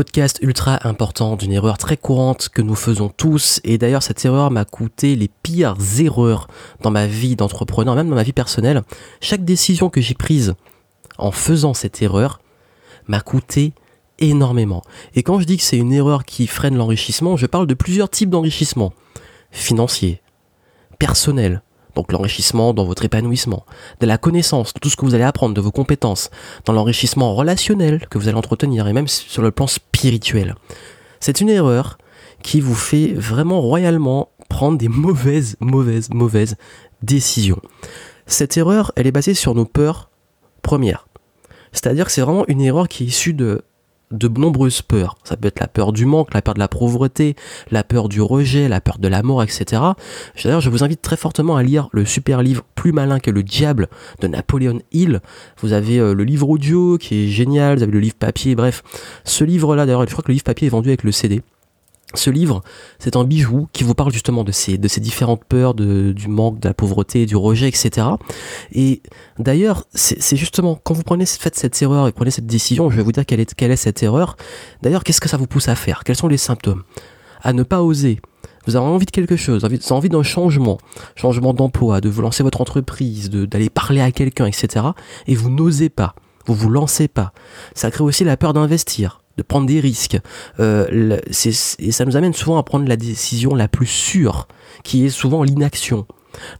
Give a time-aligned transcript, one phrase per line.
[0.00, 4.50] Podcast ultra important d'une erreur très courante que nous faisons tous et d'ailleurs cette erreur
[4.50, 6.48] m'a coûté les pires erreurs
[6.80, 8.82] dans ma vie d'entrepreneur, même dans ma vie personnelle.
[9.20, 10.54] Chaque décision que j'ai prise
[11.18, 12.40] en faisant cette erreur
[13.08, 13.74] m'a coûté
[14.20, 14.80] énormément.
[15.16, 18.08] Et quand je dis que c'est une erreur qui freine l'enrichissement, je parle de plusieurs
[18.08, 18.94] types d'enrichissement.
[19.50, 20.22] Financier,
[20.98, 21.62] personnel,
[21.94, 23.64] donc l'enrichissement dans votre épanouissement,
[24.00, 26.30] de la connaissance, de tout ce que vous allez apprendre, de vos compétences,
[26.64, 30.54] dans l'enrichissement relationnel que vous allez entretenir et même sur le plan spirituel.
[31.20, 31.98] C'est une erreur
[32.42, 36.56] qui vous fait vraiment royalement prendre des mauvaises, mauvaises, mauvaises
[37.02, 37.60] décisions.
[38.26, 40.10] Cette erreur, elle est basée sur nos peurs
[40.62, 41.06] premières.
[41.72, 43.62] C'est-à-dire que c'est vraiment une erreur qui est issue de
[44.10, 45.16] de nombreuses peurs.
[45.24, 47.36] Ça peut être la peur du manque, la peur de la pauvreté,
[47.70, 49.82] la peur du rejet, la peur de la mort, etc.
[50.42, 53.42] D'ailleurs, je vous invite très fortement à lire le super livre Plus malin que le
[53.42, 53.88] diable
[54.20, 55.20] de Napoléon Hill.
[55.60, 58.82] Vous avez euh, le livre audio qui est génial, vous avez le livre papier, bref.
[59.24, 61.42] Ce livre-là, d'ailleurs, je crois que le livre papier est vendu avec le CD.
[62.14, 62.62] Ce livre,
[62.98, 66.26] c'est un bijou qui vous parle justement de ces, de ces différentes peurs, de, du
[66.26, 68.08] manque, de la pauvreté, du rejet, etc.
[68.72, 69.02] Et
[69.38, 73.02] d'ailleurs, c'est justement quand vous prenez faites cette erreur et prenez cette décision, je vais
[73.02, 74.36] vous dire quelle est, quelle est cette erreur.
[74.82, 76.02] D'ailleurs, qu'est-ce que ça vous pousse à faire?
[76.04, 76.82] Quels sont les symptômes?
[77.42, 78.20] À ne pas oser.
[78.66, 80.78] Vous avez envie de quelque chose, vous avez envie d'un changement,
[81.16, 84.84] changement d'emploi, de vous lancer votre entreprise, d'aller parler à quelqu'un, etc.
[85.26, 86.14] Et vous n'osez pas,
[86.44, 87.32] vous vous lancez pas.
[87.74, 90.18] Ça crée aussi la peur d'investir de prendre des risques.
[90.58, 91.18] Euh,
[91.78, 94.48] et ça nous amène souvent à prendre la décision la plus sûre,
[94.84, 96.06] qui est souvent l'inaction,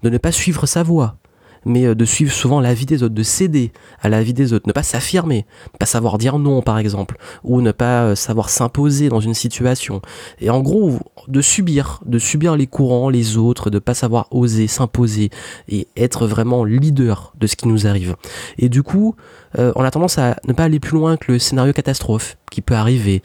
[0.03, 1.17] de ne pas suivre sa voie,
[1.64, 4.53] mais euh, de suivre souvent la vie des autres, de céder à la vie des
[4.53, 8.14] autres, ne pas s'affirmer, ne pas savoir dire non par exemple, ou ne pas euh,
[8.14, 10.01] savoir s'imposer dans une situation.
[10.40, 10.98] Et en gros,
[11.29, 15.30] de subir, de subir les courants, les autres, de pas savoir oser s'imposer
[15.68, 18.17] et être vraiment leader de ce qui nous arrive.
[18.58, 19.14] Et du coup,
[19.58, 22.61] euh, on a tendance à ne pas aller plus loin que le scénario catastrophe qui
[22.62, 23.23] peut arriver.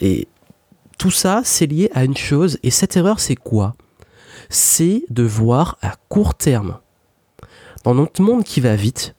[0.00, 0.28] et
[0.98, 2.58] tout ça, c'est lié à une chose.
[2.62, 3.74] Et cette erreur, c'est quoi?
[4.48, 6.78] C'est de voir à court terme
[7.86, 9.14] dans notre monde qui va vite,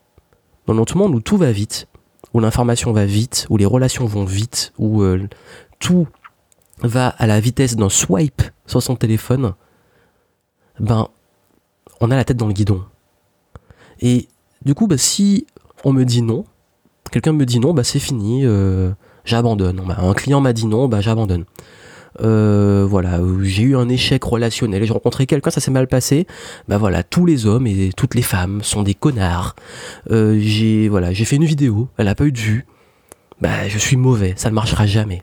[0.66, 1.88] dans notre monde où tout va vite,
[2.34, 5.26] où l'information va vite, où les relations vont vite, où euh,
[5.80, 6.06] tout
[6.82, 9.54] va à la vitesse d'un swipe sur son téléphone,
[10.82, 11.08] ben,
[12.02, 12.84] on a la tête dans le guidon.
[14.02, 14.28] Et
[14.66, 15.48] du coup, bah, si
[15.86, 16.44] on me dit non,
[17.10, 18.92] quelqu'un me dit non, bah, c'est fini, euh,
[19.24, 19.82] j'abandonne.
[19.98, 21.46] Un client m'a dit non, bah, j'abandonne.
[22.22, 26.28] Euh, voilà, j'ai eu un échec relationnel, j'ai rencontré quelqu'un, ça s'est mal passé.
[26.68, 29.56] Bah voilà, tous les hommes et toutes les femmes sont des connards.
[30.10, 32.66] Euh, j'ai voilà, j'ai fait une vidéo, elle a pas eu de vue.
[33.42, 35.22] Bah je suis mauvais, ça ne marchera jamais.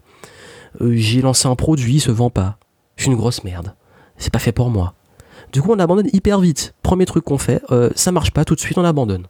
[0.81, 2.59] Euh, j'ai lancé un produit, il se vend pas.
[2.97, 3.75] Je suis une grosse merde.
[4.17, 4.95] C'est pas fait pour moi.
[5.53, 6.75] Du coup, on abandonne hyper vite.
[6.83, 7.63] Premier truc qu'on fait,
[7.95, 9.27] ça marche pas, tout de suite on abandonne.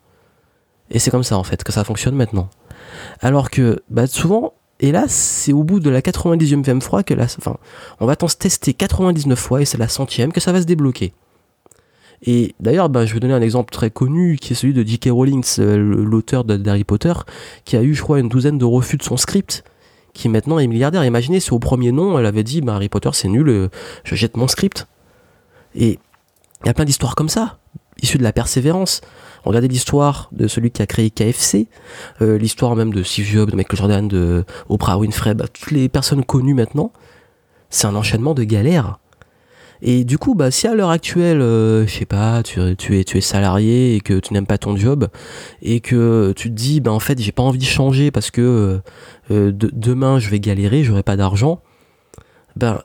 [0.91, 2.51] Et c'est comme ça en fait que ça fonctionne maintenant.
[3.21, 7.25] Alors que bah, souvent, et là, c'est au bout de la 90e fois que la,
[7.25, 7.57] enfin,
[8.01, 11.13] on va tester 99 fois et c'est la centième que ça va se débloquer.
[12.27, 15.11] Et d'ailleurs, ben, je vais donner un exemple très connu qui est celui de J.K.
[15.11, 17.13] Rowling, euh, l'auteur d'Harry Potter,
[17.65, 19.63] qui a eu, je crois, une douzaine de refus de son script,
[20.15, 21.05] qui maintenant est milliardaire.
[21.05, 23.69] Imaginez si au premier nom, elle avait dit ben, Harry Potter c'est nul, euh,
[24.05, 24.87] je jette mon script.
[25.75, 25.99] Et
[26.63, 27.59] il y a plein d'histoires comme ça,
[28.01, 29.03] issues de la persévérance.
[29.45, 31.69] Regardez l'histoire de celui qui a créé KFC,
[32.23, 35.89] euh, l'histoire même de Steve Jobs, de Michael Jordan, de Oprah Winfrey, bah, toutes les
[35.89, 36.93] personnes connues maintenant.
[37.69, 38.99] C'est un enchaînement de galères.
[39.83, 43.19] Et du coup, bah, si à l'heure actuelle, euh, je sais pas, tu, es, tu
[43.19, 45.09] es salarié et que tu n'aimes pas ton job
[45.61, 48.81] et que tu te dis, bah, en fait, j'ai pas envie de changer parce que
[49.31, 51.61] euh, demain je vais galérer, j'aurai pas d'argent,
[52.57, 52.81] ben,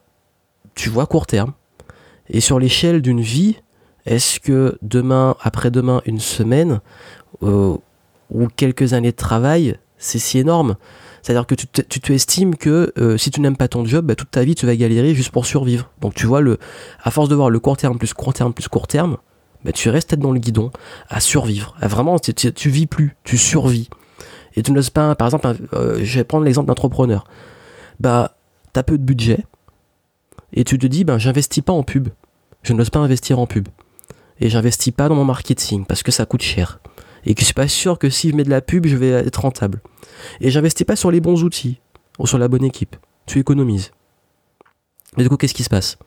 [0.76, 1.54] tu vois court terme.
[2.30, 3.58] Et sur l'échelle d'une vie,
[4.10, 6.82] est-ce que demain, après-demain, une semaine
[7.44, 7.78] euh,
[8.32, 10.78] ou quelques années de travail, c'est si énorme?
[11.22, 14.32] C'est-à-dire que tu, te estimes que euh, si tu n'aimes pas ton job, bah, toute
[14.32, 15.92] ta vie tu vas galérer juste pour survivre.
[16.02, 16.42] Donc tu vois,
[17.04, 19.18] à force de voir le court terme plus court terme plus court terme,
[19.64, 20.72] bah, tu restes tête dans le guidon
[21.08, 21.76] à survivre.
[21.80, 23.90] vraiment, tu, tu, vis plus, tu survis.
[24.56, 27.26] Et tu n'oses pas, par exemple, euh, je vais prendre l'exemple d'entrepreneur.
[28.00, 28.36] Bah,
[28.74, 29.46] tu as peu de budget
[30.52, 32.10] et tu te dis, ben, j'investis pas en pub.
[32.64, 33.68] Je n'ose pas investir en pub
[34.40, 36.80] et j'investis pas dans mon marketing parce que ça coûte cher
[37.26, 39.10] et que je suis pas sûr que si je mets de la pub, je vais
[39.10, 39.82] être rentable.
[40.42, 41.80] Et j'investis pas sur les bons outils
[42.18, 42.96] ou sur la bonne équipe.
[43.26, 43.92] Tu économises.
[45.18, 45.98] Mais du coup, qu'est-ce qui se passe?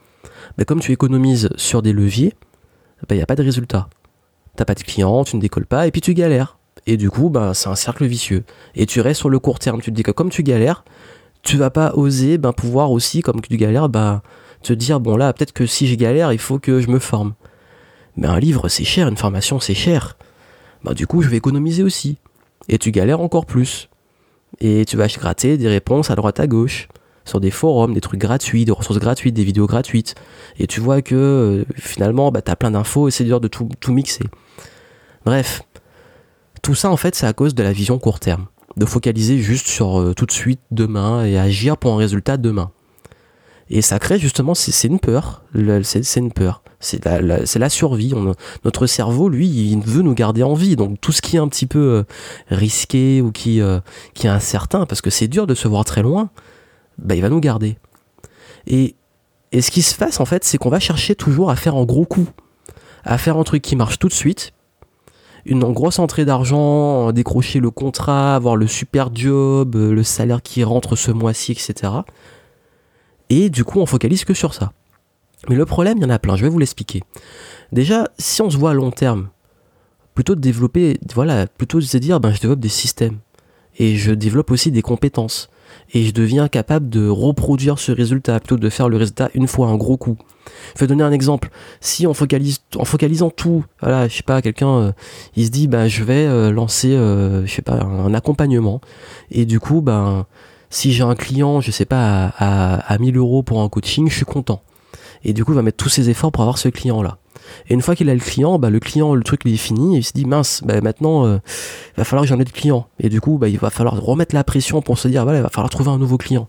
[0.56, 2.34] Bah, comme tu économises sur des leviers,
[3.11, 3.88] il n'y a pas de résultat.
[4.56, 6.58] T'as pas de clients, tu ne décolles pas, et puis tu galères.
[6.87, 8.44] Et du coup, ben, c'est un cercle vicieux.
[8.75, 9.81] Et tu restes sur le court terme.
[9.81, 10.85] Tu te dis que comme tu galères,
[11.43, 14.23] tu vas pas oser ben, pouvoir aussi, comme tu galères, ben,
[14.62, 17.35] te dire, bon là, peut-être que si je galère, il faut que je me forme.
[18.17, 20.17] Mais un livre, c'est cher, une formation, c'est cher.
[20.85, 22.19] Ben, du coup, je vais économiser aussi.
[22.69, 23.88] Et tu galères encore plus.
[24.61, 26.88] Et tu vas gratter des réponses à droite à gauche
[27.25, 30.14] sur des forums, des trucs gratuits, des ressources gratuites, des vidéos gratuites.
[30.59, 33.49] Et tu vois que euh, finalement, bah, tu as plein d'infos et c'est dur de
[33.49, 34.25] tout, tout mixer.
[35.25, 35.62] Bref,
[36.62, 38.47] tout ça en fait, c'est à cause de la vision court terme.
[38.76, 42.70] De focaliser juste sur euh, tout de suite demain et agir pour un résultat demain.
[43.70, 45.44] Et ça crée justement, c'est une peur.
[45.82, 46.62] C'est une peur.
[46.82, 48.12] C'est la, survie.
[48.64, 50.76] notre cerveau, lui, il veut nous garder en vie.
[50.76, 52.02] Donc tout ce qui est un petit peu euh,
[52.49, 53.61] risqué ou qui,
[54.14, 56.31] qui est incertain, parce que c'est dur de se voir très loin,
[56.99, 57.79] bah, il va nous garder.
[58.67, 58.96] Et,
[59.52, 61.84] et ce qui se passe en fait, c'est qu'on va chercher toujours à faire un
[61.84, 62.29] gros coup,
[63.05, 64.52] à faire un truc qui marche tout de suite,
[65.44, 70.62] une grosse entrée d'argent, décrocher le contrat, avoir le super job, euh, le salaire qui
[70.62, 71.93] rentre ce mois-ci, etc.
[73.28, 74.73] Et du coup, on focalise que sur ça.
[75.49, 77.03] Mais le problème, il y en a plein, je vais vous l'expliquer.
[77.73, 79.29] Déjà, si on se voit à long terme,
[80.15, 83.19] plutôt de développer, voilà, plutôt de se dire, ben, je développe des systèmes.
[83.79, 85.49] Et je développe aussi des compétences
[85.94, 89.47] et je deviens capable de reproduire ce résultat plutôt que de faire le résultat une
[89.47, 90.19] fois un gros coup.
[90.75, 91.50] Je vais donner un exemple.
[91.81, 94.93] Si on focalise, en focalisant tout, voilà, je sais pas, quelqu'un, euh,
[95.37, 98.81] il se dit, bah, je vais euh, lancer, euh, je sais pas, un, accompagnement,
[99.31, 100.27] et du coup, ben,
[100.71, 104.09] si j'ai un client, je sais pas, à, à, à 1000 euros pour un coaching,
[104.09, 104.62] je suis content.
[105.25, 107.19] Et du coup, il va mettre tous ses efforts pour avoir ce client-là.
[107.69, 109.97] Et une fois qu'il a le client, bah, le client, le truc il est fini,
[109.97, 111.39] et il se dit mince, bah, maintenant euh,
[111.89, 112.87] il va falloir que j'en ai de clients.
[112.99, 115.43] Et du coup, bah, il va falloir remettre la pression pour se dire voilà, il
[115.43, 116.49] va falloir trouver un nouveau client.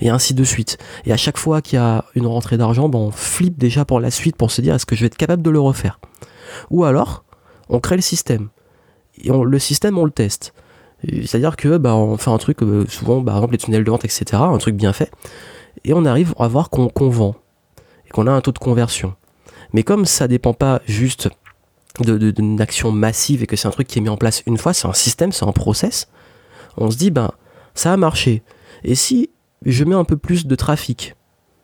[0.00, 0.78] Et ainsi de suite.
[1.06, 4.00] Et à chaque fois qu'il y a une rentrée d'argent, bah, on flippe déjà pour
[4.00, 5.98] la suite pour se dire est-ce que je vais être capable de le refaire?
[6.70, 7.24] Ou alors,
[7.68, 8.48] on crée le système.
[9.20, 10.52] Et le système, on le teste.
[11.06, 13.90] C'est-à-dire que bah, on fait un truc, euh, souvent, bah, par exemple les tunnels de
[13.90, 15.10] vente, etc., un truc bien fait,
[15.84, 17.36] et on arrive à voir qu'on vend,
[18.12, 19.14] qu'on a un taux de conversion.
[19.72, 21.28] Mais comme ça dépend pas juste
[22.00, 24.72] d'une action massive et que c'est un truc qui est mis en place une fois,
[24.72, 26.08] c'est un système, c'est un process,
[26.76, 27.32] on se dit, ben,
[27.74, 28.42] ça a marché.
[28.84, 29.30] Et si
[29.64, 31.16] je mets un peu plus de trafic,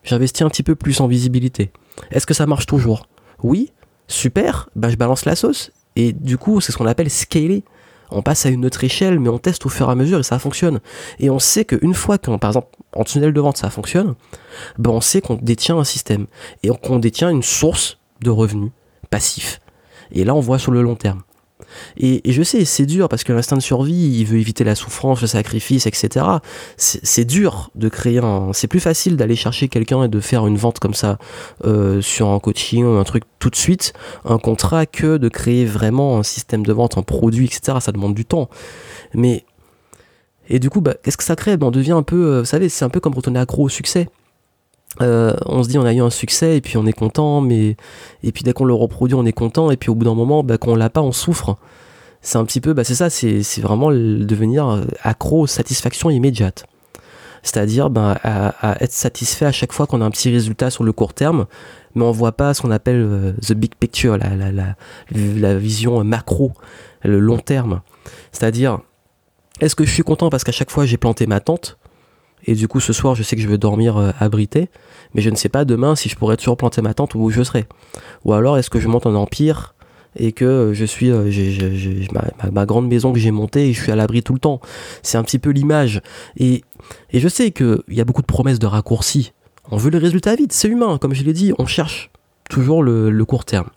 [0.03, 1.73] j'investis un petit peu plus en visibilité,
[2.11, 3.07] est-ce que ça marche toujours?
[3.43, 3.73] Oui,
[4.09, 5.71] super, ben, je balance la sauce.
[5.97, 7.65] Et du coup, c'est ce qu'on appelle scaler.
[8.11, 10.23] On passe à une autre échelle, mais on teste au fur et à mesure et
[10.23, 10.81] ça fonctionne.
[11.19, 14.15] Et on sait qu'une fois que, par exemple, en tunnel de vente ça fonctionne,
[14.79, 16.27] ben on sait qu'on détient un système
[16.63, 18.71] et qu'on détient une source de revenus
[19.11, 19.61] passifs.
[20.13, 21.23] Et là, on voit sur le long terme.
[21.97, 25.21] Et, je sais, c'est dur parce que l'instinct de survie, il veut éviter la souffrance,
[25.21, 26.27] le sacrifice, etc.
[26.77, 28.53] C'est dur de créer un.
[28.53, 31.19] C'est plus facile d'aller chercher quelqu'un et de faire une vente comme ça
[31.65, 33.93] euh, sur un coaching ou un truc tout de suite,
[34.25, 37.79] un contrat, que de créer vraiment un système de vente, un produit, etc.
[37.81, 38.49] Ça demande du temps.
[39.15, 39.45] Mais
[40.49, 41.57] et du coup, bah, qu'est-ce que ça crée?
[41.57, 43.69] Ben, On devient un peu, euh, vous savez, c'est un peu comme est accro au
[43.69, 44.09] succès.
[45.01, 47.77] Euh, on se dit on a eu un succès et puis on est content, mais
[48.23, 50.45] et puis dès qu'on le reproduit on est content et puis au bout d'un moment
[50.45, 51.57] bah, quand on l'a pas on souffre.
[52.23, 56.65] C'est un petit peu, bah, c'est ça, c'est vraiment devenir euh, accro aux satisfactions immédiates.
[57.43, 60.93] C'est-à-dire ben, à, être satisfait à chaque fois qu'on a un petit résultat sur le
[60.93, 61.45] court terme,
[61.95, 64.75] mais on voit pas ce qu'on appelle the big picture, la, la, la,
[65.11, 66.53] la vision macro,
[67.03, 67.83] le long terme.
[68.33, 68.79] C'est-à-dire
[69.61, 71.79] est-ce que je suis content parce qu'à chaque fois j'ai planté ma tente?
[72.45, 74.69] Et du coup ce soir je sais que je vais dormir euh, abrité,
[75.15, 77.31] mais je ne sais pas demain si je pourrais toujours planter ma tente ou où
[77.31, 77.67] je serai.
[78.25, 79.75] Ou alors est-ce que je monte un empire
[80.17, 81.31] et que euh, je suis euh,
[82.53, 84.61] ma, grande maison que j'ai montée et je suis à l'abri tout le temps.
[85.03, 86.03] C'est un petit peu l'image.
[86.37, 86.63] Et,
[87.11, 89.33] et je sais qu'il y a beaucoup de promesses de raccourcis.
[89.71, 92.11] On veut le résultat vite, c'est humain, comme je l'ai dit, on cherche
[92.49, 93.71] toujours le court terme.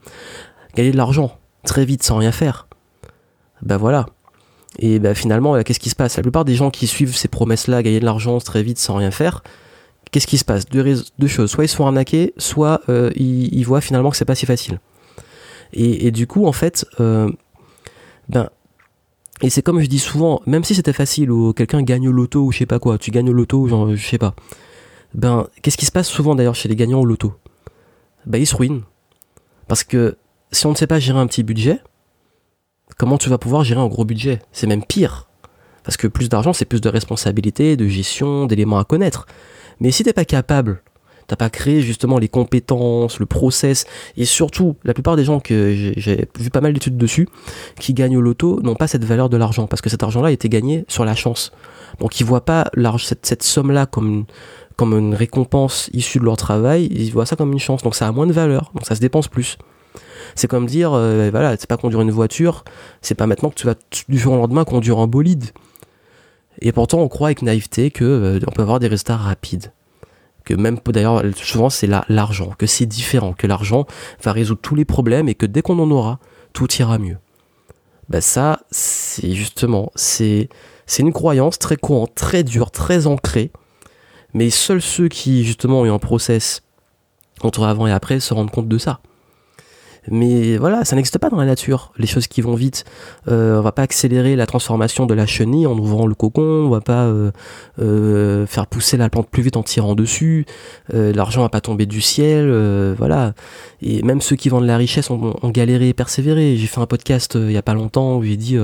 [0.76, 2.68] Gagner de l'argent très vite sans rien faire.
[3.62, 4.08] Ben voilà,
[4.80, 6.18] et bah, finalement, qu'est-ce qui se passe?
[6.18, 9.12] La plupart des gens qui suivent ces promesses-là, gagner de l'argent très vite sans rien
[9.12, 9.44] faire,
[10.12, 10.66] qu'est-ce qui se passe?
[10.68, 11.50] Deux, choses.
[11.50, 11.94] Soit ils se font
[12.38, 14.80] soit euh, ils, voient finalement que c'est pas si facile.
[15.74, 17.30] Et, du coup, en fait, euh,
[18.30, 18.50] ben,
[19.42, 22.42] et c'est comme je dis souvent, même si c'était facile ou quelqu'un gagne au loto
[22.42, 24.34] ou je sais pas quoi, tu gagnes au loto, genre, je sais pas.
[25.14, 27.34] Ben, qu'est-ce qui se passe souvent d'ailleurs chez les gagnants au loto?
[28.26, 28.84] Ben, ils se ruinent.
[29.68, 30.18] Parce que
[30.52, 31.80] si on ne sait pas gérer un petit budget,
[32.98, 34.40] comment tu vas pouvoir gérer un gros budget?
[34.52, 35.28] C'est même pire.
[35.84, 39.26] Parce que plus d'argent, c'est plus de responsabilités, de gestion, d'éléments à connaître.
[39.80, 40.82] Mais si t'es pas capable,
[41.28, 45.94] t'as pas créé justement les compétences, le process, et surtout, la plupart des gens que
[45.96, 47.28] j'ai vu pas mal d'études dessus,
[47.80, 50.32] qui gagnent au loto, n'ont pas cette valeur de l'argent, parce que cet argent-là a
[50.32, 51.52] été gagné sur la chance.
[52.00, 54.26] Donc ils voient pas cette, somme-là comme
[54.76, 57.82] comme une récompense issue de leur travail, ils voient ça comme une chance.
[57.82, 59.58] Donc ça a moins de valeur, donc ça se dépense plus.
[60.36, 62.64] C'est comme dire, euh, voilà, c'est pas conduire une voiture,
[63.02, 63.76] c'est pas maintenant que tu vas
[64.08, 65.46] du jour au lendemain conduire un bolide.
[66.62, 69.72] Et pourtant, on croit avec naïveté que euh, peut avoir des résultats rapides.
[70.46, 73.86] Que même, d'ailleurs, souvent c'est l'argent, que c'est différent, que l'argent
[74.24, 76.20] va résoudre tous les problèmes et que dès qu'on en aura,
[76.54, 77.18] tout ira mieux.
[78.10, 80.50] Ben ça, c'est justement, c'est
[81.00, 83.52] une croyance très courante, très dure, très ancrée.
[84.34, 86.62] Mais seuls ceux qui justement ont eu un process
[87.42, 89.00] entre avant et après se rendent compte de ça.
[90.10, 92.86] Mais voilà, ça n'existe pas dans la nature, les choses qui vont vite.
[93.28, 96.70] Euh, on va pas accélérer la transformation de la chenille en ouvrant le cocon, on
[96.70, 97.32] va pas euh,
[97.80, 100.46] euh, faire pousser la plante plus vite en tirant dessus,
[100.94, 103.34] l'argent va pas tomber du ciel, voilà.
[103.82, 106.56] Et même ceux qui vendent la richesse ont, galéré et persévéré.
[106.58, 108.58] J'ai fait un podcast il y a pas longtemps où j'ai dit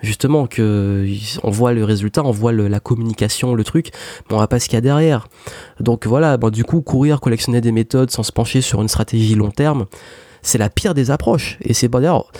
[0.00, 1.06] justement que
[1.42, 3.90] on voit le résultat, on voit la communication, le truc,
[4.28, 5.28] mais on voit pas ce qu'il y a derrière.
[5.80, 9.34] Donc voilà, bon, du coup, courir, collectionner des méthodes sans se pencher sur une stratégie
[9.34, 9.86] long terme,
[10.46, 11.58] c'est la pire des approches.
[11.60, 12.30] Et c'est pas d'ailleurs,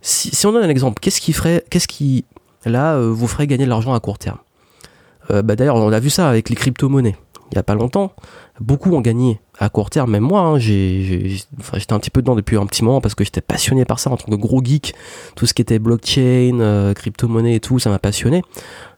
[0.00, 2.24] si, on donne un exemple, qu'est-ce qui ferait, qu'est-ce qui
[2.64, 4.38] là euh, vous ferait gagner de l'argent à court terme?
[5.30, 7.16] Euh, bah, D'ailleurs, on a vu ça avec les crypto-monnaies.
[7.52, 8.12] Il y a pas longtemps,
[8.60, 10.12] beaucoup ont gagné à court terme.
[10.12, 13.40] Même moi, hein, j'étais un petit peu dedans depuis un petit moment parce que j'étais
[13.40, 14.94] passionné par ça en tant que gros geek.
[15.34, 18.42] Tout ce qui était blockchain, euh, crypto-monnaie et tout, ça m'a passionné.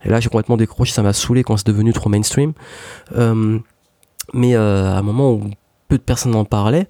[0.04, 2.52] Et là, j'ai complètement décroché, ça m'a saoulé quand c'est devenu trop mainstream.
[4.35, 5.50] mais à un moment où
[5.88, 6.88] peu de personnes en parlaient,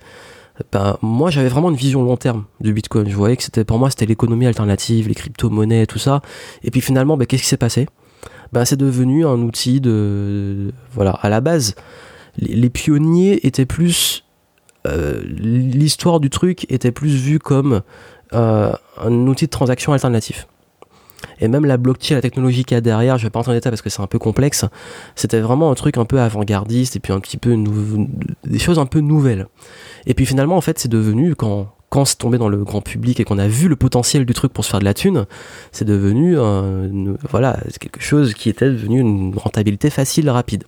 [0.70, 3.08] ben, moi j'avais vraiment une vision long terme du Bitcoin.
[3.08, 6.22] Je voyais que c'était pour moi c'était l'économie alternative, les crypto-monnaies, tout ça.
[6.62, 7.86] Et puis finalement, ben, qu'est-ce qui s'est passé?
[8.52, 10.72] Ben, C'est devenu un outil de...
[10.92, 11.74] Voilà, à la base,
[12.38, 14.24] les, pionniers étaient plus...
[14.86, 17.82] Euh, l'histoire du truc était plus vue comme
[18.34, 20.48] euh, un outil de transaction alternatif.
[21.40, 23.54] Et même la blockchain, la technologie qu'il y a derrière, je vais pas entrer en
[23.54, 24.64] détail parce que c'est un peu complexe,
[25.16, 27.56] c'était vraiment un truc un peu avant-gardiste et puis un petit peu
[28.44, 29.46] des choses un peu nouvelles.
[30.06, 33.20] Et puis finalement, en fait, c'est devenu, quand, quand c'est tombé dans le grand public
[33.20, 35.26] et qu'on a vu le potentiel du truc pour se faire de la thune,
[35.72, 36.36] c'est devenu
[37.30, 40.64] voilà, quelque chose qui était devenu une rentabilité facile, rapide.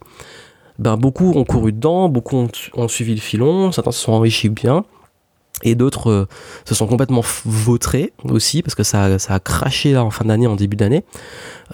[0.79, 4.49] Ben, beaucoup ont couru dedans, beaucoup ont, ont suivi le filon, certains se sont enrichis
[4.49, 4.85] bien,
[5.63, 6.29] et d'autres euh,
[6.65, 10.57] se sont complètement vautrés aussi, parce que ça, a craché là en fin d'année, en
[10.57, 11.05] début d'année.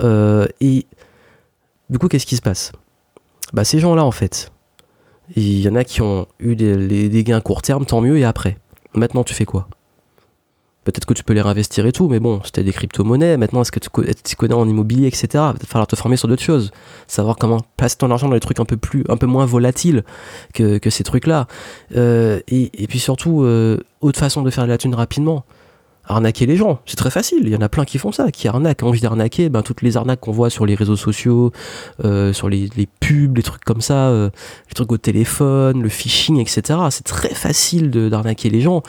[0.01, 0.87] Euh, et
[1.89, 2.73] du coup, qu'est-ce qui se passe?
[3.53, 4.53] Bah, Ces gens-là, en fait,
[5.35, 8.19] il y en a qui ont eu des, des gains à court terme, tant mieux,
[8.19, 8.59] et après?
[8.95, 9.69] Maintenant, tu fais quoi?
[10.85, 13.37] Peut-être que tu peux les réinvestir et tout, mais bon, c'était des crypto-monnaies.
[13.37, 15.29] Maintenant, est-ce que tu, connais en immobilier, etc.
[15.35, 16.71] Il va falloir te former sur d'autres choses.
[17.07, 20.05] Savoir comment placer ton argent dans des trucs un peu plus, un peu moins volatiles
[20.55, 21.49] que, ces trucs-là.
[21.97, 25.45] Euh, et, puis surtout, euh, autre façon de faire de la thune rapidement.
[26.05, 27.43] Arnaquer les gens, c'est très facile.
[27.43, 28.81] Il y en a plein qui font ça, qui arnaquent.
[28.81, 31.53] Quand je dis arnaquer, ben, toutes les arnaques qu'on voit sur les réseaux sociaux,
[32.05, 32.69] euh, sur les,
[33.01, 36.81] pubs, les trucs comme ça, les trucs au téléphone, le phishing, etc.
[36.89, 38.83] C'est très facile d'arnaquer les gens.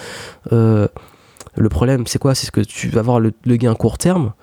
[1.55, 2.35] Le problème, c'est quoi?
[2.35, 4.33] C'est ce que tu vas avoir le, gain court terme.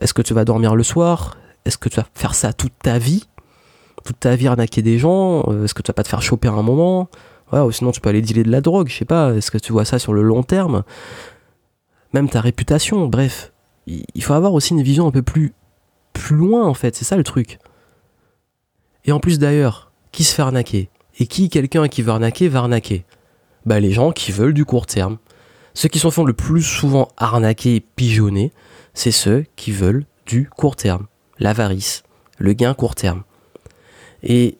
[0.00, 1.36] Est-ce que tu vas dormir le soir?
[1.64, 3.28] Est-ce que tu vas faire ça toute ta vie?
[4.04, 5.44] Toute ta vie arnaquer des gens?
[5.48, 7.08] Euh, Est-ce que tu vas pas te faire choper un moment?
[7.52, 9.34] Ou sinon tu peux aller dealer de la drogue, je sais pas.
[9.34, 10.84] Est-ce que tu vois ça sur le long terme?
[12.14, 13.52] Même ta réputation, bref.
[13.86, 15.52] Il faut avoir aussi une vision un peu plus,
[16.14, 17.58] plus loin en fait, c'est ça le truc.
[19.04, 20.88] Et en plus d'ailleurs, qui se fait arnaquer?
[21.18, 23.04] Et qui, quelqu'un qui veut arnaquer, va arnaquer?
[23.66, 25.18] Bah les gens qui veulent du court terme
[25.74, 28.52] ceux qui s'en font le plus souvent arnaquer et pigeonner,
[28.94, 31.06] c'est ceux qui veulent du court terme,
[31.38, 32.02] l'avarice,
[32.38, 33.22] le gain court terme.
[34.22, 34.58] Et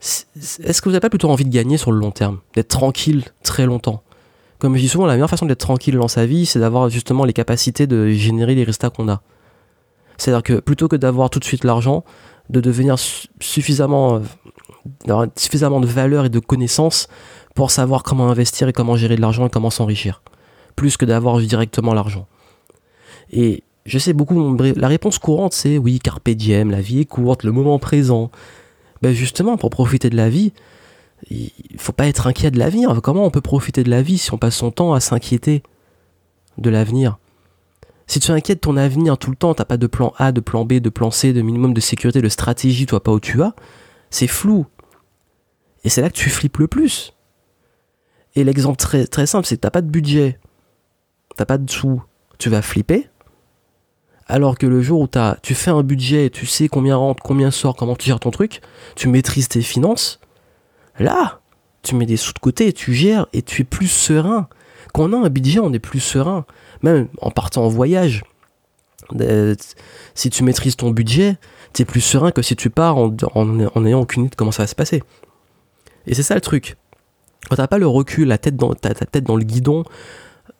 [0.00, 3.24] est-ce que vous n'avez pas plutôt envie de gagner sur le long terme, d'être tranquille
[3.42, 4.02] très longtemps?
[4.58, 7.24] Comme je dis souvent, la meilleure façon d'être tranquille dans sa vie, c'est d'avoir justement
[7.24, 9.22] les capacités de générer les résultats qu'on a.
[10.18, 12.04] C'est-à-dire que plutôt que d'avoir tout de suite l'argent,
[12.50, 12.96] de devenir
[13.40, 14.20] suffisamment,
[15.08, 17.08] euh, suffisamment de valeur et de connaissances
[17.60, 20.22] pour savoir comment investir et comment gérer de l'argent et comment s'enrichir,
[20.76, 22.26] plus que d'avoir directement l'argent.
[23.30, 27.44] Et je sais beaucoup, la réponse courante c'est oui, carpe diem, la vie est courte,
[27.44, 28.30] le moment présent.
[29.02, 30.54] Ben justement, pour profiter de la vie,
[31.28, 32.98] il faut pas être inquiet de l'avenir.
[33.02, 35.62] Comment on peut profiter de la vie si on passe son temps à s'inquiéter
[36.56, 37.18] de l'avenir?
[38.06, 40.64] Si tu inquiètes ton avenir tout le temps, t'as pas de plan A, de plan
[40.64, 43.54] B, de plan C, de minimum de sécurité, de stratégie, toi pas où tu vas,
[44.08, 44.64] c'est flou.
[45.84, 47.12] Et c'est là que tu flippes le plus.
[48.36, 50.38] Et l'exemple très, très simple, c'est que t'as pas de budget,
[51.36, 52.02] t'as pas de sous,
[52.38, 53.08] tu vas flipper.
[54.26, 57.50] Alors que le jour où as, tu fais un budget, tu sais combien rentre, combien
[57.50, 58.60] sort, comment tu gères ton truc,
[58.94, 60.20] tu maîtrises tes finances,
[60.98, 61.40] là,
[61.82, 64.48] tu mets des sous de côté, tu gères et tu es plus serein.
[64.94, 66.44] Quand on a un budget, on est plus serein.
[66.82, 68.22] Même en partant en voyage,
[69.20, 69.56] euh,
[70.14, 71.36] si tu maîtrises ton budget,
[71.72, 74.64] T'es plus serein que si tu pars en, en, ayant aucune idée de comment ça
[74.64, 75.02] va se passer.
[76.06, 76.76] Et c'est ça le truc.
[77.48, 79.84] Quand t'as pas le recul, la tête dans, ta, tête dans le guidon,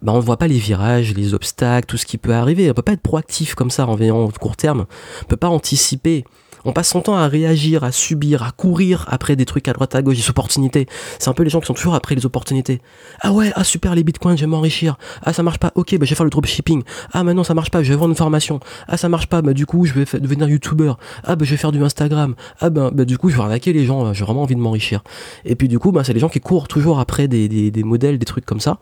[0.02, 2.70] bah on ne voit pas les virages, les obstacles, tout ce qui peut arriver.
[2.70, 4.86] On peut pas être proactif comme ça en veillant court terme.
[5.22, 6.24] On peut pas anticiper.
[6.64, 9.94] On passe son temps à réagir, à subir, à courir après des trucs à droite
[9.94, 10.86] à gauche, des opportunités.
[11.18, 12.80] C'est un peu les gens qui sont toujours après les opportunités.
[13.20, 14.96] Ah ouais, ah super les bitcoins, je vais m'enrichir.
[15.22, 16.82] Ah ça marche pas, ok, bah je vais faire le dropshipping.
[17.12, 18.60] Ah maintenant ça marche pas, je vais vendre une formation.
[18.88, 20.98] Ah ça marche pas, bah du coup je vais devenir youtubeur.
[21.24, 22.34] Ah bah je vais faire du Instagram.
[22.60, 25.02] Ah bah, bah du coup je vais arnaquer les gens, j'ai vraiment envie de m'enrichir.
[25.44, 28.26] Et puis du coup, bah c'est les gens qui courent toujours après des, modèles, des
[28.26, 28.78] trucs comme ça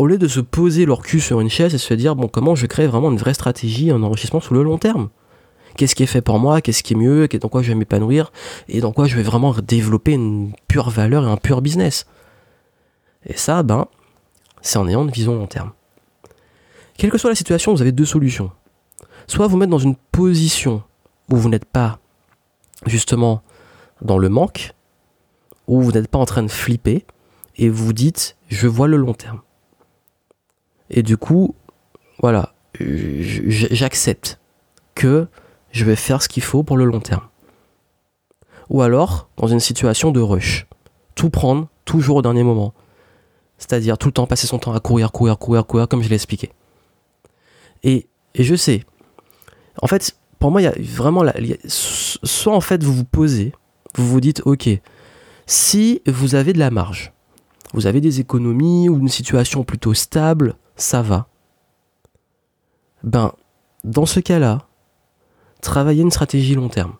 [0.00, 2.56] au lieu de se poser leur cul sur une chaise et se dire bon comment
[2.56, 5.08] je crée vraiment une vraie stratégie, un enrichissement sur le long terme?
[5.76, 8.32] Qu'est-ce qui est fait pour moi, qu'est-ce qui est mieux, dans quoi je vais m'épanouir
[8.68, 12.06] et dans quoi je vais vraiment développer une pure valeur et un pur business.
[13.26, 13.86] Et ça, ben,
[14.62, 15.72] c'est en ayant une vision long terme.
[16.96, 18.50] Quelle que soit la situation, vous avez deux solutions.
[19.26, 20.82] Soit vous mettre dans une position
[21.30, 21.98] où vous n'êtes pas
[22.86, 23.42] justement
[24.02, 24.72] dans le manque,
[25.66, 27.04] où vous n'êtes pas en train de flipper,
[27.56, 29.40] et vous dites je vois le long terme.
[30.90, 31.54] Et du coup,
[32.20, 34.38] voilà, j'accepte
[34.94, 35.26] que
[35.74, 37.26] je vais faire ce qu'il faut pour le long terme.
[38.70, 40.66] Ou alors, dans une situation de rush,
[41.16, 42.72] tout prendre toujours au dernier moment.
[43.58, 46.14] C'est-à-dire tout le temps passer son temps à courir, courir, courir, courir, comme je l'ai
[46.14, 46.52] expliqué.
[47.82, 48.06] Et,
[48.38, 48.84] je sais,
[49.82, 51.34] en fait, pour moi, il y a vraiment, la,
[51.66, 53.52] soit en fait vous vous posez,
[53.96, 54.68] vous vous dites, ok,
[55.46, 57.12] si vous avez de la marge,
[57.72, 61.26] vous avez des économies ou une situation plutôt stable, ça va.
[63.02, 63.32] Ben,
[63.82, 64.66] dans ce cas-là,
[65.64, 66.92] travaillez une stratégie long terme.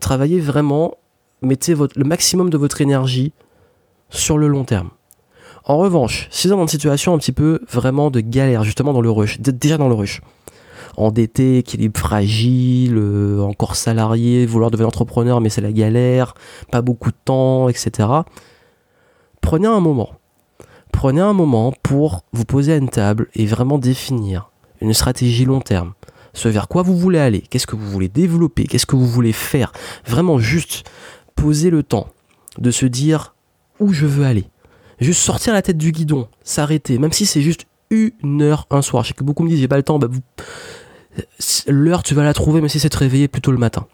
[0.00, 0.96] travaillez vraiment,
[1.40, 3.32] mettez le maximum de votre énergie
[4.10, 4.90] sur le long terme.
[5.64, 8.92] En revanche, si vous êtes dans une situation un petit peu vraiment de galère, justement
[8.92, 10.20] dans le rush, déjà dans le rush,
[10.96, 16.34] endetté, équilibre fragile, euh, encore salarié, vouloir devenir entrepreneur mais c'est la galère,
[16.70, 18.08] pas beaucoup de temps, etc.
[19.40, 20.10] Prenez un moment.
[20.92, 24.50] Prenez un moment pour vous poser à une table et vraiment définir
[24.80, 25.94] une stratégie long terme
[26.34, 29.32] ce vers quoi vous voulez aller, qu'est-ce que vous voulez développer, qu'est-ce que vous voulez
[29.32, 29.72] faire.
[30.04, 30.84] Vraiment juste
[31.34, 32.08] poser le temps
[32.58, 33.34] de se dire
[33.80, 34.44] où je veux aller.
[35.00, 39.04] Juste sortir la tête du guidon, s'arrêter, même si c'est juste une heure un soir.
[39.04, 40.08] Je sais que beaucoup me disent j'ai pas le temps, bah
[41.66, 43.86] l'heure tu vas la trouver, mais si c'est te réveiller plutôt le matin.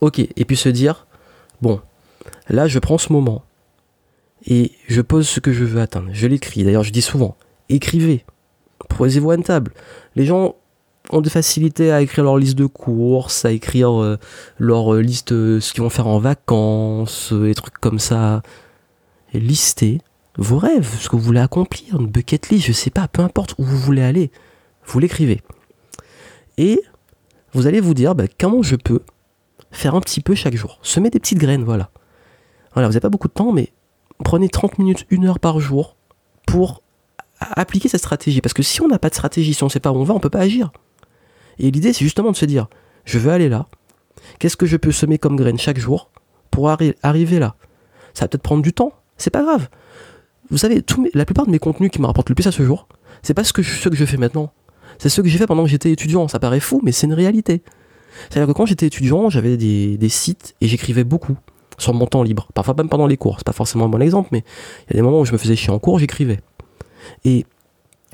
[0.00, 1.06] Ok, et puis se dire
[1.62, 1.80] bon,
[2.48, 3.44] là je prends ce moment
[4.46, 6.10] et je pose ce que je veux atteindre.
[6.12, 6.64] Je l'écris.
[6.64, 7.36] D'ailleurs, je dis souvent
[7.68, 8.24] écrivez,
[8.88, 9.72] posez-vous à une table.
[10.14, 10.56] Les gens
[11.10, 14.18] ont des facilités à écrire leur liste de courses, à écrire euh,
[14.58, 18.42] leur euh, liste, euh, ce qu'ils vont faire en vacances, des trucs comme ça.
[19.32, 20.00] Et lister
[20.38, 23.54] vos rêves, ce que vous voulez accomplir, une bucket list, je sais pas, peu importe
[23.58, 24.30] où vous voulez aller,
[24.86, 25.40] vous l'écrivez.
[26.58, 26.82] Et
[27.52, 29.00] vous allez vous dire bah, comment je peux
[29.70, 30.78] faire un petit peu chaque jour.
[30.82, 31.90] Semer des petites graines, voilà.
[32.72, 33.72] Voilà, vous n'avez pas beaucoup de temps, mais
[34.24, 35.96] prenez 30 minutes, une heure par jour
[36.46, 36.82] pour
[37.40, 38.40] appliquer cette stratégie.
[38.40, 40.04] Parce que si on n'a pas de stratégie, si on ne sait pas où on
[40.04, 40.72] va, on ne peut pas agir.
[41.58, 42.68] Et l'idée, c'est justement de se dire,
[43.04, 43.66] je veux aller là.
[44.38, 46.10] Qu'est-ce que je peux semer comme graine chaque jour
[46.50, 47.56] pour arriver là?
[48.14, 49.68] Ça va peut-être prendre du temps, c'est pas grave.
[50.50, 50.82] Vous savez,
[51.14, 52.88] la plupart de mes contenus qui me rapportent le plus à ce jour,
[53.22, 54.52] c'est pas ce que, je, que je fais maintenant.
[54.98, 56.28] C'est ce que j'ai fait pendant que j'étais étudiant.
[56.28, 57.62] Ça paraît fou, mais c'est une réalité.
[58.30, 61.36] C'est-à-dire que quand j'étais étudiant, j'avais des, des sites et j'écrivais beaucoup
[61.78, 62.48] sur mon temps libre.
[62.54, 63.36] Parfois même pendant les cours.
[63.38, 64.44] C'est pas forcément un bon exemple, mais
[64.88, 66.40] il y a des moments où je me faisais chier en cours, j'écrivais.
[67.24, 67.44] Et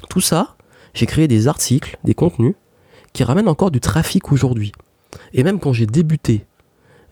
[0.08, 0.56] tout ça,
[0.94, 2.54] j'ai créé des articles, des contenus
[3.12, 4.72] qui ramène encore du trafic aujourd'hui.
[5.32, 6.46] Et même quand j'ai débuté,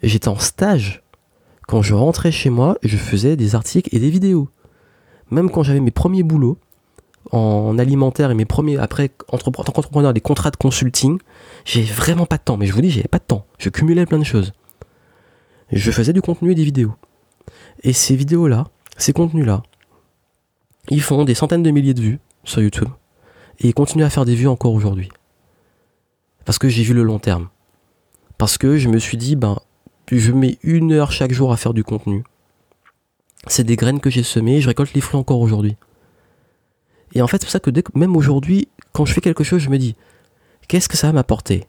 [0.03, 1.03] j'étais en stage.
[1.67, 4.49] Quand je rentrais chez moi, je faisais des articles et des vidéos.
[5.31, 6.59] Même quand j'avais mes premiers boulots
[7.31, 11.19] en alimentaire et mes premiers, après, en tant qu'entrepreneur, des contrats de consulting,
[11.65, 12.57] j'ai vraiment pas de temps.
[12.57, 13.47] Mais je vous dis, j'avais pas de temps.
[13.59, 14.53] Je cumulais plein de choses.
[15.71, 16.95] Je faisais du contenu et des vidéos.
[17.83, 19.63] Et ces vidéos-là, ces contenus-là,
[20.89, 22.89] ils font des centaines de milliers de vues sur YouTube.
[23.61, 25.11] Et ils continuent à faire des vues encore aujourd'hui.
[26.51, 27.49] Parce que j'ai vu le long terme.
[28.37, 29.61] Parce que je me suis dit, ben,
[30.11, 32.25] je mets une heure chaque jour à faire du contenu.
[33.47, 35.77] C'est des graines que j'ai semées, je récolte les fruits encore aujourd'hui.
[37.15, 39.71] Et en fait, c'est pour ça que, même aujourd'hui, quand je fais quelque chose, je
[39.71, 39.95] me dis,
[40.67, 41.69] qu'est-ce que ça va m'apporter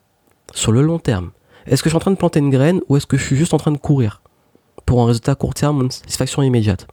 [0.52, 1.30] sur le long terme?
[1.68, 3.36] Est-ce que je suis en train de planter une graine ou est-ce que je suis
[3.36, 4.24] juste en train de courir
[4.88, 6.88] pour un résultat court terme, une satisfaction immédiate?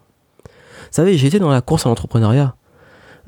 [0.44, 0.51] Vous
[0.90, 2.55] savez, j'ai été dans la course à l'entrepreneuriat.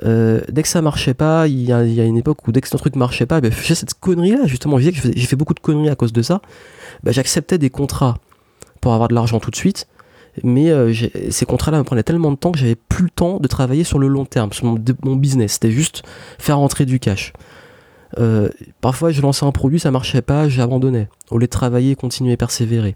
[0.04, 2.76] Euh, dès que ça marchait pas, il y, a, une époque où dès que ce
[2.76, 4.78] truc marchait pas, ben, j'ai cette connerie-là, justement.
[4.78, 6.40] Je disais que j'ai fait beaucoup de conneries à cause de ça.
[7.02, 8.18] Ben, j'acceptais des contrats
[8.80, 9.86] pour avoir de l'argent tout de suite,
[10.42, 10.92] mais euh,
[11.30, 13.98] ces contrats-là me prenaient tellement de temps que j'avais plus le temps de travailler sur
[13.98, 15.54] le long terme, sur mon, business.
[15.54, 16.02] C'était juste
[16.38, 17.32] faire rentrer du cash.
[18.18, 18.48] Euh,
[18.80, 21.08] parfois, je lançais un produit, ça marchait pas, j'abandonnais.
[21.30, 22.94] Au lieu de travailler, continuer, persévérer.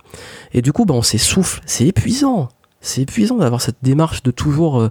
[0.52, 1.60] Et du coup, bah, on s'essouffle.
[1.66, 2.48] C'est épuisant.
[2.85, 4.90] C'est épuisant d'avoir cette démarche de toujours euh,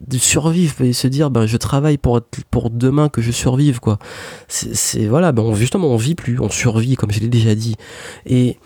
[0.00, 4.00] de survivre et se dire ben je travaille pour pour demain que je survive quoi.
[4.48, 7.76] C'est voilà, ben justement on vit plus, on survit comme je l'ai déjà dit.
[8.26, 8.58] Et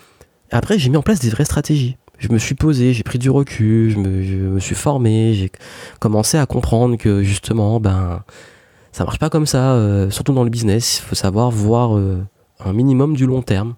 [0.51, 1.99] après j'ai mis en place des vraies stratégies.
[2.17, 5.53] Je me suis posé, j'ai pris du recul, je me, je me suis formé, j'ai
[6.01, 8.25] commencé à comprendre que justement ben
[8.93, 11.01] ça marche pas comme ça, euh, surtout dans le business.
[11.01, 12.25] Il faut savoir voir euh,
[12.65, 13.75] un minimum du long terme.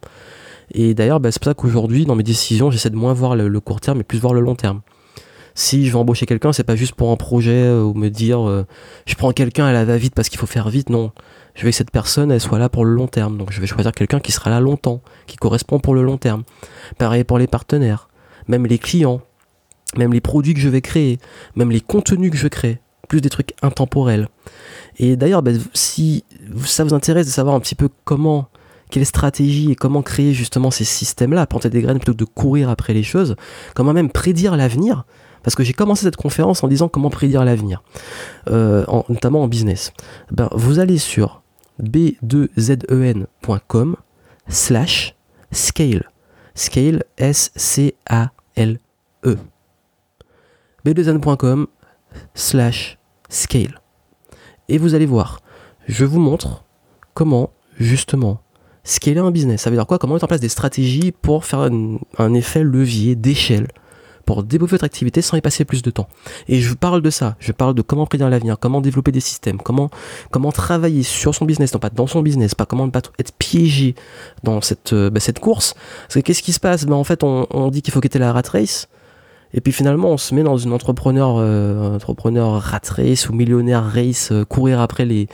[0.72, 3.61] Et d'ailleurs, bah, c'est pour ça qu'aujourd'hui, dans mes décisions, j'essaie de moins voir le,
[3.61, 4.81] court terme et plus voir le long terme.
[5.55, 8.66] Si je vais embaucher quelqu'un, c'est pas juste pour un projet euh, ou me dire
[9.07, 10.90] je prends quelqu'un, elle va vite parce qu'il faut faire vite.
[10.90, 11.12] Non,
[11.55, 13.38] je veux que cette personne elle soit là pour le long terme.
[13.38, 16.44] Donc je vais choisir quelqu'un qui sera là longtemps, qui correspond pour le long terme.
[16.98, 18.09] Pareil pour les partenaires,
[18.48, 19.22] même les clients,
[19.96, 21.18] même les produits que je vais créer,
[21.55, 24.29] même les contenus que je crée, plus des trucs intemporels.
[24.98, 26.24] Et d'ailleurs, bah, si
[26.64, 28.48] ça vous intéresse de savoir un petit peu comment,
[28.90, 32.70] quelle stratégie et comment créer justement ces systèmes-là, planter des graines plutôt que de courir
[32.70, 33.35] après les choses,
[33.75, 35.05] comment même prédire l'avenir,
[35.42, 37.83] parce que j'ai commencé cette conférence en disant comment prédire l'avenir,
[38.49, 39.92] euh, notamment en business.
[40.31, 41.42] Ben, vous allez sur
[41.83, 43.96] b2zen.com
[44.49, 45.14] slash
[45.53, 46.11] scale.
[46.55, 48.79] Scale, S-C-A-L-E.
[50.85, 51.66] b2zen.com
[52.35, 53.81] slash scale.
[54.68, 55.40] Et vous allez voir,
[55.87, 56.64] je vous montre
[57.14, 58.40] comment justement
[58.87, 59.62] scaler un business.
[59.62, 59.99] Ça veut dire quoi?
[59.99, 61.68] Comment mettre en place des stratégies pour faire
[62.18, 63.66] un, effet levier d'échelle
[64.25, 66.09] pour développer votre activité sans y passer plus de temps?
[66.49, 69.59] Et je parle de ça, je parle de comment prédire l'avenir, comment développer des systèmes,
[69.59, 69.90] comment,
[70.53, 73.94] travailler sur son business, non pas dans son business, pas comment ne pas être piégé
[74.42, 75.75] dans cette, euh, bah, course.
[76.03, 76.87] Parce que qu'est-ce qui se passe?
[76.87, 78.88] Ben, En fait, on, on dit qu'il faut quitter la rat race,
[79.56, 83.90] et puis finalement, on se met dans une entrepreneur, euh, entrepreneur rat race ou millionnaire
[83.90, 85.28] race, euh, courir après les,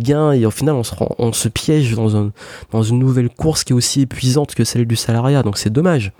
[0.00, 0.32] gains.
[0.32, 4.02] Et au final, on se, on se piège dans une nouvelle course qui est aussi
[4.02, 5.42] épuisante que celle du salariat.
[5.42, 6.12] Donc c'est dommage.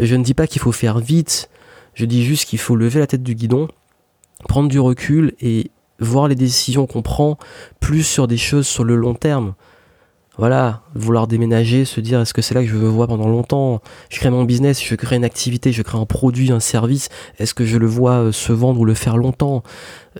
[0.00, 1.50] Je ne dis pas qu'il faut faire vite.
[1.92, 3.68] Je dis juste qu'il faut lever la tête du guidon,
[4.48, 7.38] prendre du recul et voir les décisions qu'on prend
[7.78, 9.54] plus sur des choses sur le long terme
[10.36, 13.80] voilà, vouloir déménager, se dire est-ce que c'est là que je veux voir pendant longtemps?
[14.10, 17.54] Je crée mon business, je crée une activité, je crée un produit, un service, est-ce
[17.54, 19.62] que je le vois euh, se vendre ou le faire longtemps?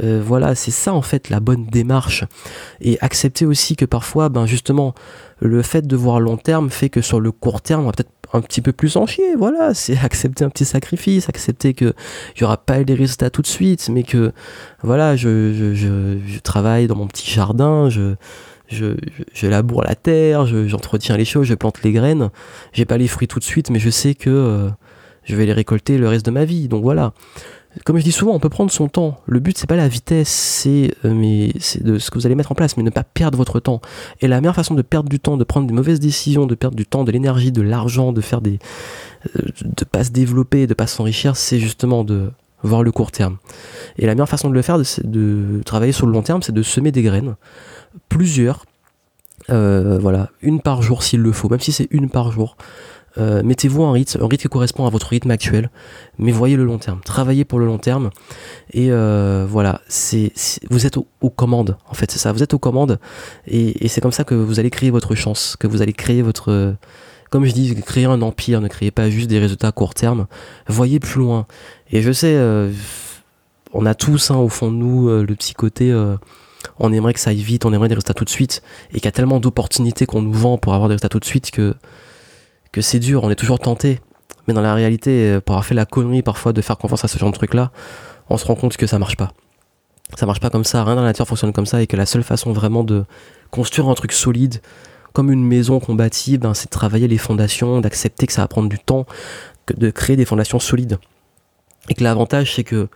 [0.03, 2.25] Euh, Voilà, c'est ça en fait la bonne démarche.
[2.81, 4.95] Et accepter aussi que parfois, ben justement,
[5.41, 8.11] le fait de voir long terme fait que sur le court terme, on va peut-être
[8.33, 11.93] un petit peu plus en chier, voilà, c'est accepter un petit sacrifice, accepter que
[12.37, 14.33] il y aura pas les résultats tout de suite, mais que
[14.85, 18.15] voilà, je, je travaille dans mon petit jardin, je
[18.69, 18.97] je,
[19.33, 22.31] je, laboure la terre, j'entretiens les choses, je plante les graines.
[22.73, 24.69] J'ai pas les fruits tout de suite, mais je sais que euh,
[25.25, 26.69] je vais les récolter le reste de ma vie.
[26.69, 27.13] Donc voilà.
[27.85, 29.21] Comme je dis souvent, on peut prendre son temps.
[29.27, 32.53] Le but c'est pas la vitesse, c'est euh, c'est de ce que vous allez mettre
[32.53, 33.81] en place, mais ne pas perdre votre temps.
[34.21, 36.77] Et la meilleure façon de perdre du temps, de prendre des mauvaises décisions, de perdre
[36.77, 38.61] du temps, de l'énergie, de l'argent, de faire des,
[39.37, 42.31] euh, de pas se développer, de pas s'enrichir, c'est justement de
[42.63, 43.39] voir le court terme.
[43.99, 46.63] Et la meilleure façon de le faire, de travailler sur le long terme, c'est de
[46.63, 47.35] semer des graines
[48.09, 48.65] plusieurs.
[49.51, 52.57] Euh, voilà, une par jour s'il le faut, même si c'est une par jour.
[53.17, 55.71] Euh, mettez-vous un rythme, un rythme qui correspond à votre rythme actuel,
[56.19, 58.11] mais voyez le long terme, travaillez pour le long terme,
[58.73, 60.33] et euh, voilà, c'est,
[60.69, 62.99] vous êtes aux, commandes, en fait, c'est ça, vous êtes aux commandes,
[63.47, 66.75] et, c'est comme ça que vous allez créer votre chance, que vous allez créer votre,
[67.31, 70.27] comme je dis, créer un empire, ne créez pas juste des résultats à court terme,
[70.67, 71.47] voyez plus loin.
[71.93, 72.37] Et je sais,
[73.73, 75.95] on a tous hein, au fond de nous le petit côté
[76.79, 79.05] on aimerait que ça aille vite, on aimerait des résultats tout de suite, et qu'il
[79.05, 81.75] y a tellement d'opportunités qu'on nous vend pour avoir des résultats tout de suite que,
[82.73, 84.01] que c'est dur, on est toujours tenté.
[84.47, 87.09] Mais dans la réalité, euh, pour avoir fait la connerie parfois de faire confiance à
[87.09, 87.71] ce genre de truc là,
[88.29, 89.33] on se rend compte que ça marche pas.
[90.19, 92.07] Ça marche pas comme ça, rien dans la nature fonctionne comme ça, et que la
[92.07, 93.05] seule façon vraiment de
[93.51, 94.61] construire un truc solide,
[95.13, 98.49] comme une maison qu'on bâtit, ben, c'est de travailler les fondations, d'accepter que ça va
[98.49, 99.07] prendre du temps,
[99.75, 100.99] de créer des fondations solides.
[101.89, 102.89] Et que l'avantage, c'est que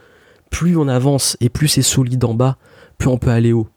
[0.51, 2.57] plus on avance et plus c'est solide en bas,
[2.99, 3.69] plus on peut aller haut.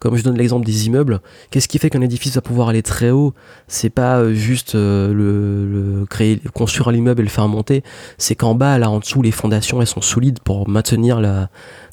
[0.00, 3.10] Comme je donne l'exemple des immeubles, qu'est-ce qui fait qu'un édifice va pouvoir aller très
[3.10, 3.34] haut?
[3.66, 7.82] C'est pas euh, juste euh, le, créer, construire l'immeuble et le faire monter,
[8.16, 11.20] c'est qu'en bas, là en dessous, les fondations sont solides pour maintenir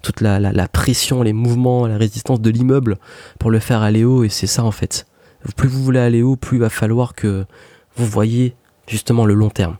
[0.03, 2.97] toute la, la pression, les mouvements, la résistance de l'immeuble
[3.39, 4.23] pour le faire aller haut.
[4.23, 5.07] Et c'est ça en fait.
[5.55, 7.45] Plus vous voulez aller haut, plus il va falloir que
[7.95, 8.55] vous voyez
[8.87, 9.77] justement le long terme.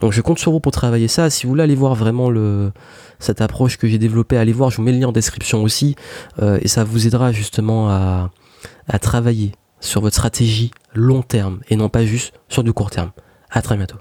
[0.00, 1.30] Donc je compte sur vous pour travailler ça.
[1.30, 2.30] Si vous voulez aller voir vraiment
[3.18, 5.96] cette approche que j'ai développée, allez voir, je vous mets le lien en description aussi.
[6.40, 8.30] Euh, et ça vous aidera justement à,
[8.88, 13.10] à travailler sur votre stratégie long terme et non pas juste sur du court terme.
[13.50, 13.96] À très bientôt.